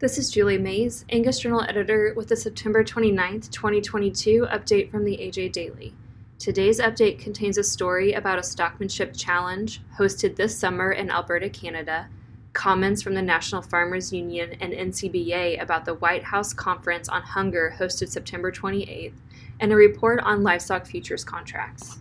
[0.00, 5.18] This is Julie Mays, Angus Journal editor, with the September 29, 2022 update from the
[5.18, 5.92] AJ Daily.
[6.38, 12.08] Today's update contains a story about a stockmanship challenge hosted this summer in Alberta, Canada,
[12.54, 17.74] comments from the National Farmers Union and NCBA about the White House Conference on Hunger
[17.78, 19.12] hosted September 28th,
[19.60, 21.98] and a report on livestock futures contracts.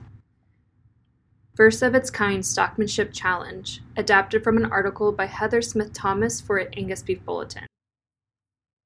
[1.53, 6.65] First of its kind stockmanship challenge, adapted from an article by Heather Smith Thomas for
[6.77, 7.65] Angus Beef Bulletin.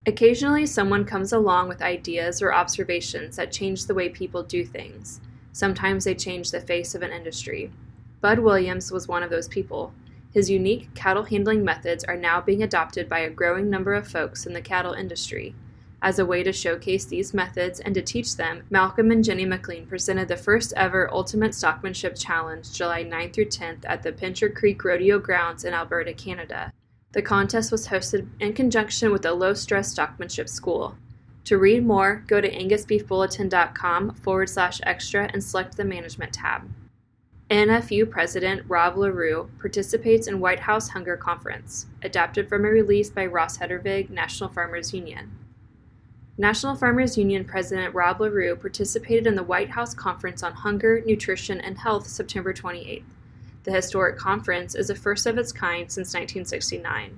[0.06, 5.22] Occasionally, someone comes along with ideas or observations that change the way people do things.
[5.54, 7.72] Sometimes they change the face of an industry.
[8.20, 9.94] Bud Williams was one of those people.
[10.34, 14.46] His unique cattle handling methods are now being adopted by a growing number of folks
[14.46, 15.56] in the cattle industry.
[16.02, 19.86] As a way to showcase these methods and to teach them, Malcolm and Jenny McLean
[19.86, 24.84] presented the first ever Ultimate Stockmanship Challenge July 9 through 10th at the Pincher Creek
[24.84, 26.74] Rodeo Grounds in Alberta, Canada.
[27.14, 30.96] The contest was hosted in conjunction with the Low Stress Stockmanship School.
[31.46, 36.70] To read more, go to angusbeefbulletin.com forward slash extra and select the Management tab.
[37.52, 43.28] NFU President Rob Larew participates in White House Hunger Conference, adapted from a release by
[43.28, 45.38] Ross Hedervig, National Farmers Union.
[46.36, 51.62] National Farmers Union President Rob Larew participated in the White House Conference on Hunger, Nutrition,
[51.62, 53.04] and Health September 28th.
[53.64, 57.18] The historic conference is the first of its kind since 1969.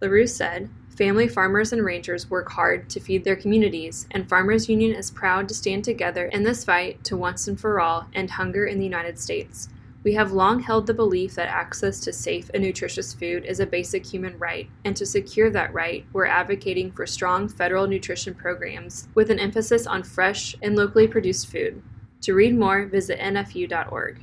[0.00, 4.94] Larew said, Family farmers and rangers work hard to feed their communities, and Farmers Union
[4.94, 8.66] is proud to stand together in this fight to once and for all end hunger
[8.66, 9.70] in the United States.
[10.04, 13.66] We have long held the belief that access to safe and nutritious food is a
[13.66, 19.08] basic human right, and to secure that right, we're advocating for strong federal nutrition programs
[19.14, 21.80] with an emphasis on fresh and locally produced food.
[22.22, 24.20] To read more, visit nfu.org.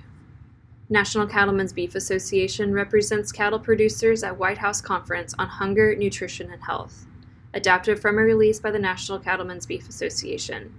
[0.92, 6.64] National Cattlemen's Beef Association represents cattle producers at White House Conference on Hunger, Nutrition, and
[6.64, 7.06] Health.
[7.54, 10.74] Adapted from a release by the National Cattlemen's Beef Association.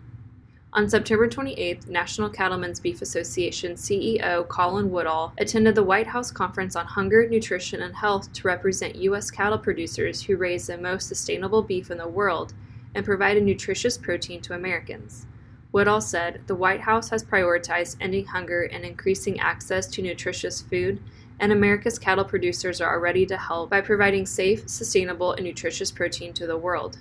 [0.72, 6.74] On September 28th, National Cattlemen's Beef Association CEO Colin Woodall attended the White House Conference
[6.74, 9.30] on Hunger, Nutrition, and Health to represent U.S.
[9.30, 12.52] cattle producers who raise the most sustainable beef in the world
[12.96, 15.26] and provide a nutritious protein to Americans.
[15.72, 21.00] Woodall said the White House has prioritized ending hunger and increasing access to nutritious food,
[21.38, 26.32] and America's cattle producers are ready to help by providing safe, sustainable, and nutritious protein
[26.34, 26.98] to the world.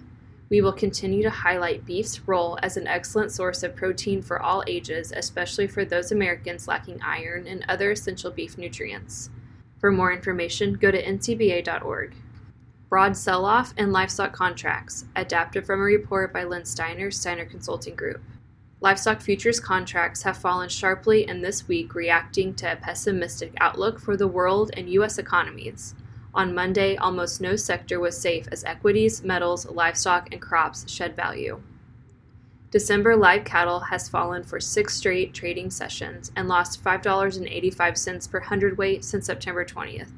[0.49, 4.63] We will continue to highlight beef's role as an excellent source of protein for all
[4.67, 9.29] ages, especially for those Americans lacking iron and other essential beef nutrients.
[9.79, 12.15] For more information, go to ncba.org.
[12.89, 17.95] Broad sell off and livestock contracts, adapted from a report by Len Steiner, Steiner Consulting
[17.95, 18.21] Group.
[18.81, 24.15] Livestock futures contracts have fallen sharply in this week, reacting to a pessimistic outlook for
[24.15, 25.17] the world and U.S.
[25.17, 25.95] economies.
[26.33, 31.61] On Monday, almost no sector was safe as equities, metals, livestock, and crops shed value.
[32.71, 39.03] December live cattle has fallen for six straight trading sessions and lost $5.85 per hundredweight
[39.03, 40.11] since September 20th.